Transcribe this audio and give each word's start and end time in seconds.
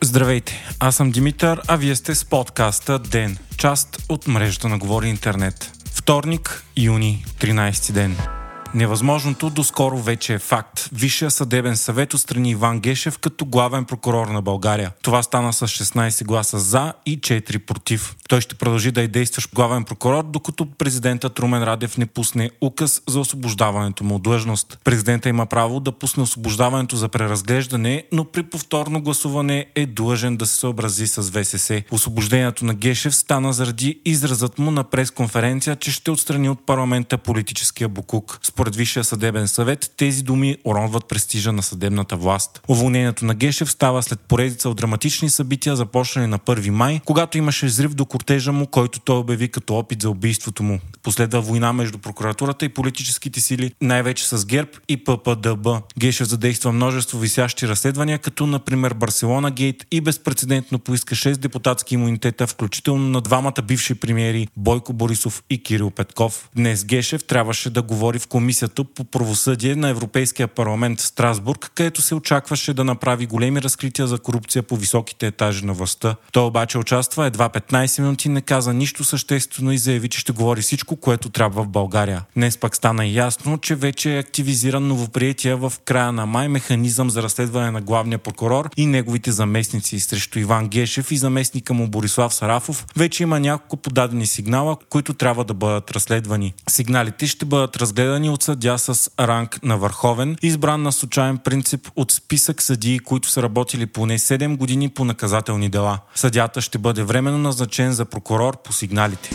Здравейте, 0.00 0.64
аз 0.80 0.96
съм 0.96 1.10
Димитър, 1.10 1.60
а 1.68 1.76
вие 1.76 1.96
сте 1.96 2.14
с 2.14 2.24
подкаста 2.24 2.98
ДЕН, 2.98 3.38
част 3.56 4.02
от 4.08 4.26
мрежата 4.26 4.68
на 4.68 4.78
Говори 4.78 5.08
Интернет. 5.08 5.72
Вторник, 5.92 6.64
юни, 6.76 7.24
13 7.40 7.92
ден. 7.92 8.35
Невъзможното 8.74 9.50
доскоро 9.50 9.98
вече 9.98 10.34
е 10.34 10.38
факт. 10.38 10.88
Висшия 10.92 11.30
съдебен 11.30 11.76
съвет 11.76 12.14
отстрани 12.14 12.50
Иван 12.50 12.80
Гешев 12.80 13.18
като 13.18 13.44
главен 13.44 13.84
прокурор 13.84 14.26
на 14.26 14.42
България. 14.42 14.92
Това 15.02 15.22
стана 15.22 15.52
с 15.52 15.66
16 15.66 16.24
гласа 16.24 16.58
за 16.58 16.92
и 17.06 17.20
4 17.20 17.58
против. 17.58 18.16
Той 18.28 18.40
ще 18.40 18.54
продължи 18.54 18.90
да 18.90 19.02
е 19.02 19.08
действащ 19.08 19.54
главен 19.54 19.84
прокурор, 19.84 20.24
докато 20.24 20.66
президентът 20.78 21.38
Румен 21.38 21.64
Радев 21.64 21.98
не 21.98 22.06
пусне 22.06 22.50
указ 22.60 23.02
за 23.08 23.20
освобождаването 23.20 24.04
му 24.04 24.14
от 24.14 24.22
длъжност. 24.22 24.78
Президента 24.84 25.28
има 25.28 25.46
право 25.46 25.80
да 25.80 25.92
пусне 25.92 26.22
освобождаването 26.22 26.96
за 26.96 27.08
преразглеждане, 27.08 28.04
но 28.12 28.24
при 28.24 28.42
повторно 28.42 29.02
гласуване 29.02 29.66
е 29.74 29.86
длъжен 29.86 30.36
да 30.36 30.46
се 30.46 30.56
съобрази 30.56 31.06
с 31.06 31.22
ВСС. 31.22 31.82
Освобождението 31.90 32.64
на 32.64 32.74
Гешев 32.74 33.14
стана 33.14 33.52
заради 33.52 34.00
изразът 34.04 34.58
му 34.58 34.70
на 34.70 34.84
пресконференция, 34.84 35.76
че 35.76 35.92
ще 35.92 36.10
отстрани 36.10 36.48
от 36.48 36.66
парламента 36.66 37.18
политическия 37.18 37.88
букук. 37.88 38.38
Според 38.42 38.65
Висшия 38.74 39.04
съдебен 39.04 39.48
съвет, 39.48 39.92
тези 39.96 40.22
думи 40.22 40.56
уронват 40.64 41.08
престижа 41.08 41.52
на 41.52 41.62
съдебната 41.62 42.16
власт. 42.16 42.62
Уволнението 42.68 43.24
на 43.24 43.34
Гешев 43.34 43.70
става 43.70 44.02
след 44.02 44.20
поредица 44.20 44.68
от 44.68 44.76
драматични 44.76 45.30
събития, 45.30 45.76
започнали 45.76 46.26
на 46.26 46.38
1 46.38 46.70
май, 46.70 47.00
когато 47.04 47.38
имаше 47.38 47.66
взрив 47.66 47.94
до 47.94 48.04
кортежа 48.04 48.52
му, 48.52 48.66
който 48.66 49.00
той 49.00 49.18
обяви 49.18 49.48
като 49.48 49.74
опит 49.74 50.02
за 50.02 50.10
убийството 50.10 50.62
му. 50.62 50.80
Последва 51.02 51.40
война 51.40 51.72
между 51.72 51.98
прокуратурата 51.98 52.64
и 52.64 52.68
политическите 52.68 53.40
сили, 53.40 53.72
най-вече 53.80 54.28
с 54.28 54.46
ГЕРБ 54.46 54.70
и 54.88 55.04
ППДБ. 55.04 55.68
Гешев 55.98 56.28
задейства 56.28 56.72
множество 56.72 57.18
висящи 57.18 57.68
разследвания, 57.68 58.18
като 58.18 58.46
например 58.46 58.94
Барселона 58.94 59.50
Гейт 59.50 59.86
и 59.90 60.00
безпредседентно 60.00 60.78
поиска 60.78 61.14
6 61.14 61.36
депутатски 61.36 61.94
имунитета, 61.94 62.46
включително 62.46 63.08
на 63.08 63.20
двамата 63.20 63.62
бивши 63.66 63.94
премиери 63.94 64.48
Бойко 64.56 64.92
Борисов 64.92 65.42
и 65.50 65.62
Кирил 65.62 65.90
Петков. 65.90 66.48
Днес 66.56 66.84
Гешев 66.84 67.24
трябваше 67.24 67.70
да 67.70 67.82
говори 67.82 68.18
в 68.18 68.26
Комисията 68.26 68.45
по 68.94 69.04
правосъдие 69.04 69.76
на 69.76 69.88
Европейския 69.88 70.48
парламент 70.48 71.00
в 71.00 71.06
Страсбург, 71.06 71.70
където 71.74 72.02
се 72.02 72.14
очакваше 72.14 72.74
да 72.74 72.84
направи 72.84 73.26
големи 73.26 73.62
разкрития 73.62 74.06
за 74.06 74.18
корупция 74.18 74.62
по 74.62 74.76
високите 74.76 75.26
етажи 75.26 75.64
на 75.64 75.72
властта. 75.72 76.16
Той 76.32 76.44
обаче 76.44 76.78
участва 76.78 77.26
едва 77.26 77.48
15 77.48 78.02
минути, 78.02 78.28
не 78.28 78.40
каза 78.40 78.74
нищо 78.74 79.04
съществено 79.04 79.72
и 79.72 79.78
заяви, 79.78 80.08
че 80.08 80.18
ще 80.18 80.32
говори 80.32 80.62
всичко, 80.62 80.96
което 80.96 81.28
трябва 81.28 81.62
в 81.62 81.68
България. 81.68 82.22
Днес 82.36 82.58
пак 82.58 82.76
стана 82.76 83.06
ясно, 83.06 83.58
че 83.58 83.74
вече 83.74 84.16
е 84.16 84.18
активизиран 84.18 84.88
новоприятия 84.88 85.56
в 85.56 85.72
края 85.84 86.12
на 86.12 86.26
май 86.26 86.48
механизъм 86.48 87.10
за 87.10 87.22
разследване 87.22 87.70
на 87.70 87.80
главния 87.80 88.18
прокурор 88.18 88.70
и 88.76 88.86
неговите 88.86 89.32
заместници 89.32 90.00
срещу 90.00 90.38
Иван 90.38 90.68
Гешев 90.68 91.12
и 91.12 91.16
заместника 91.16 91.74
му 91.74 91.88
Борислав 91.88 92.34
Сарафов. 92.34 92.86
Вече 92.96 93.22
има 93.22 93.40
няколко 93.40 93.76
подадени 93.76 94.26
сигнала, 94.26 94.76
които 94.88 95.14
трябва 95.14 95.44
да 95.44 95.54
бъдат 95.54 95.90
разследвани. 95.90 96.54
Сигналите 96.68 97.26
ще 97.26 97.44
бъдат 97.44 97.76
разгледани 97.76 98.30
от 98.36 98.42
съдя 98.42 98.78
с 98.78 99.10
ранг 99.20 99.62
на 99.62 99.78
върховен, 99.78 100.36
избран 100.42 100.82
на 100.82 100.92
случайен 100.92 101.38
принцип 101.38 101.88
от 101.96 102.12
списък 102.12 102.62
съдии, 102.62 102.98
които 102.98 103.30
са 103.30 103.42
работили 103.42 103.86
поне 103.86 104.18
7 104.18 104.56
години 104.56 104.88
по 104.88 105.04
наказателни 105.04 105.68
дела. 105.68 105.98
Съдята 106.14 106.60
ще 106.60 106.78
бъде 106.78 107.02
временно 107.02 107.38
назначен 107.38 107.92
за 107.92 108.04
прокурор 108.04 108.62
по 108.62 108.72
сигналите. 108.72 109.30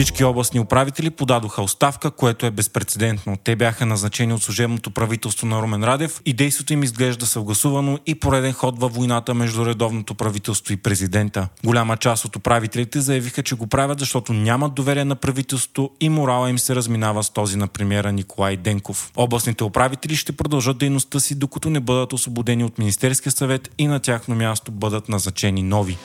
Всички 0.00 0.24
областни 0.24 0.60
управители 0.60 1.10
подадоха 1.10 1.62
оставка, 1.62 2.10
което 2.10 2.46
е 2.46 2.50
безпредседентно. 2.50 3.36
Те 3.44 3.56
бяха 3.56 3.86
назначени 3.86 4.32
от 4.32 4.42
служебното 4.42 4.90
правителство 4.90 5.46
на 5.46 5.62
Румен 5.62 5.84
Радев 5.84 6.20
и 6.26 6.32
действото 6.32 6.72
им 6.72 6.82
изглежда 6.82 7.26
съгласувано 7.26 7.98
и 8.06 8.14
пореден 8.14 8.52
ход 8.52 8.78
във 8.78 8.94
войната 8.94 9.34
между 9.34 9.66
редовното 9.66 10.14
правителство 10.14 10.72
и 10.72 10.76
президента. 10.76 11.48
Голяма 11.64 11.96
част 11.96 12.24
от 12.24 12.36
управителите 12.36 13.00
заявиха, 13.00 13.42
че 13.42 13.54
го 13.54 13.66
правят, 13.66 13.98
защото 13.98 14.32
нямат 14.32 14.74
доверие 14.74 15.04
на 15.04 15.16
правителството 15.16 15.90
и 16.00 16.08
морала 16.08 16.50
им 16.50 16.58
се 16.58 16.74
разминава 16.74 17.22
с 17.22 17.30
този 17.30 17.56
на 17.56 17.68
премиера 17.68 18.12
Николай 18.12 18.56
Денков. 18.56 19.12
Областните 19.16 19.64
управители 19.64 20.16
ще 20.16 20.32
продължат 20.32 20.78
дейността 20.78 21.20
си, 21.20 21.34
докато 21.34 21.70
не 21.70 21.80
бъдат 21.80 22.12
освободени 22.12 22.64
от 22.64 22.78
Министерския 22.78 23.32
съвет 23.32 23.70
и 23.78 23.86
на 23.86 24.00
тяхно 24.00 24.34
място 24.34 24.72
бъдат 24.72 25.08
назначени 25.08 25.62
нови. 25.62 25.98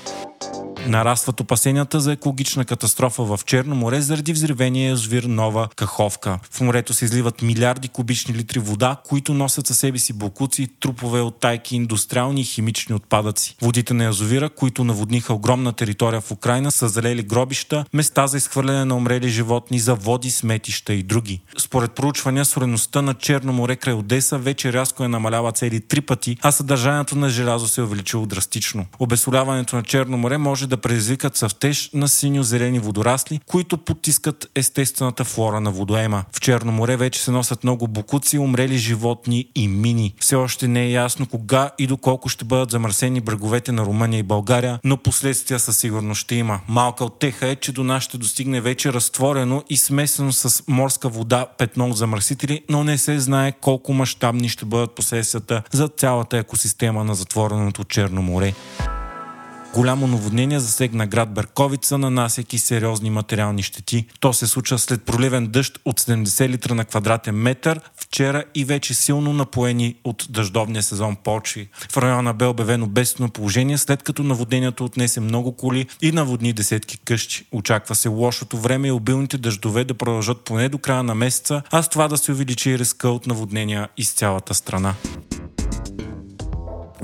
Нарастват 0.88 1.40
опасенията 1.40 2.00
за 2.00 2.12
екологична 2.12 2.66
катастрофа 2.66 3.24
в 3.24 3.40
Черно 3.46 3.76
море 3.76 4.02
заради 4.02 4.34
взривения 4.34 4.90
язовир 4.90 5.24
Нова 5.24 5.68
Каховка. 5.76 6.40
В 6.52 6.62
морето 6.62 6.94
се 6.94 7.06
изливат 7.06 7.42
милиарди 7.42 7.88
кубични 7.88 8.34
литри 8.34 8.60
вода, 8.60 8.98
които 9.08 9.34
носят 9.34 9.68
със 9.68 9.80
себе 9.80 10.00
си 10.00 10.14
бокуци, 10.14 10.68
трупове 10.80 11.22
от 11.22 11.40
тайки, 11.40 11.76
индустриални 11.76 12.42
и 12.42 12.44
химични 12.44 12.96
отпадъци. 12.96 13.56
Водите 13.62 13.94
на 13.94 14.04
язовира, 14.04 14.50
които 14.50 14.84
наводниха 14.84 15.34
огромна 15.34 15.74
територия 15.74 16.22
в 16.22 16.32
Украина, 16.32 16.72
са 16.72 16.90
залели 16.90 17.24
гробища, 17.24 17.86
места 17.94 18.28
за 18.28 18.38
изхвърляне 18.38 18.86
на 18.86 18.96
умрели 18.96 19.30
животни, 19.30 19.80
заводи, 19.80 20.32
сметища 20.32 20.94
и 20.94 21.04
други. 21.04 21.42
Според 21.58 21.92
проучвания, 21.92 22.46
сореността 22.46 23.02
на 23.02 23.14
Черно 23.14 23.54
море 23.54 23.76
край 23.76 23.94
Одеса 23.94 24.38
вече 24.38 24.74
рязко 24.74 25.04
е 25.04 25.08
намалява 25.08 25.52
цели 25.52 25.82
три 25.82 26.02
пъти, 26.02 26.38
а 26.42 26.52
съдържанието 26.52 27.16
на 27.16 27.30
желязо 27.30 27.68
се 27.68 27.82
е 27.82 27.84
увеличило 27.84 28.26
драстично. 28.26 28.86
Обесоляването 29.00 29.76
на 29.76 29.84
Черно 29.84 30.18
море 30.18 30.38
може 30.38 30.68
да 30.68 30.75
да 30.76 30.82
предизвикат 30.82 31.38
съвтеж 31.38 31.90
на 31.94 32.08
синьо-зелени 32.08 32.80
водорасли, 32.80 33.40
които 33.46 33.78
потискат 33.78 34.50
естествената 34.56 35.24
флора 35.24 35.62
на 35.62 35.72
водоема. 35.72 36.24
В 36.32 36.40
Черно 36.40 36.72
море 36.72 36.98
вече 36.98 37.22
се 37.22 37.32
носят 37.32 37.64
много 37.64 37.88
букуци, 37.88 38.38
умрели 38.38 38.78
животни 38.78 39.46
и 39.56 39.68
мини. 39.68 40.14
Все 40.20 40.36
още 40.36 40.68
не 40.68 40.84
е 40.84 40.92
ясно 40.92 41.28
кога 41.28 41.72
и 41.78 41.88
доколко 41.88 42.30
ще 42.30 42.46
бъдат 42.46 42.72
замърсени 42.72 43.22
бреговете 43.22 43.72
на 43.72 43.86
Румъния 43.86 44.20
и 44.20 44.24
България, 44.24 44.80
но 44.84 44.98
последствия 44.98 45.60
със 45.60 45.78
сигурност 45.78 46.22
ще 46.22 46.36
има. 46.36 46.60
Малка 46.68 47.06
отеха 47.06 47.48
е, 47.48 47.56
че 47.56 47.72
до 47.72 47.84
нас 47.84 48.04
ще 48.04 48.18
достигне 48.18 48.62
вече 48.62 48.94
разтворено 48.94 49.64
и 49.70 49.78
смесено 49.78 50.32
с 50.32 50.64
морска 50.68 51.10
вода 51.10 51.46
петно 51.58 51.90
от 51.90 51.98
замърсители, 51.98 52.62
но 52.70 52.84
не 52.84 52.98
се 52.98 53.20
знае 53.20 53.52
колко 53.52 53.94
мащабни 53.94 54.50
ще 54.50 54.66
бъдат 54.66 54.96
последствията 54.96 55.64
за 55.72 55.88
цялата 55.88 56.38
екосистема 56.38 57.04
на 57.04 57.16
затвореното 57.16 57.84
Черно 57.84 58.22
море. 58.22 58.54
Голямо 59.76 60.08
наводнение 60.08 60.60
засегна 60.60 61.08
град 61.08 61.34
Берковица, 61.34 61.98
нанасяйки 61.98 62.60
сериозни 62.60 63.10
материални 63.10 63.64
щети. 63.64 64.06
То 64.20 64.34
се 64.34 64.48
случва 64.48 64.80
след 64.80 65.04
проливен 65.04 65.48
дъжд 65.48 65.80
от 65.86 66.00
70 66.00 66.50
литра 66.50 66.76
на 66.76 66.86
квадратен 66.86 67.36
метър 67.36 67.80
вчера 67.96 68.44
и 68.56 68.66
вече 68.66 68.94
силно 68.94 69.34
напоени 69.34 69.96
от 70.04 70.28
дъждовния 70.30 70.84
сезон 70.84 71.16
почви. 71.16 71.70
В 71.92 71.98
района 71.98 72.34
бе 72.34 72.46
обявено 72.46 72.88
бедствено 72.88 73.30
положение, 73.30 73.78
след 73.78 74.04
като 74.04 74.24
наводнението 74.24 74.86
отнесе 74.86 75.20
много 75.20 75.52
коли 75.52 75.88
и 76.02 76.12
наводни 76.12 76.54
десетки 76.54 76.98
къщи. 77.06 77.46
Очаква 77.52 77.96
се 77.96 78.10
лошото 78.10 78.58
време 78.58 78.88
и 78.88 78.92
обилните 78.92 79.38
дъждове 79.38 79.84
да 79.84 79.94
продължат 79.94 80.42
поне 80.42 80.70
до 80.70 80.78
края 80.78 81.04
на 81.04 81.16
месеца, 81.16 81.62
а 81.72 81.84
с 81.84 81.90
това 81.90 82.08
да 82.08 82.18
се 82.18 82.32
увеличи 82.32 82.80
риска 82.80 83.10
от 83.10 83.28
наводнения 83.28 83.90
из 83.98 84.14
цялата 84.14 84.54
страна. 84.54 84.94